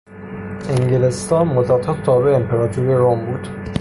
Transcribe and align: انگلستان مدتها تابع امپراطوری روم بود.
انگلستان 0.69 1.47
مدتها 1.47 2.01
تابع 2.03 2.31
امپراطوری 2.35 2.93
روم 2.93 3.25
بود. 3.25 3.47